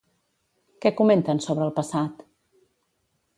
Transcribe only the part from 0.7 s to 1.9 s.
Què comenten sobre el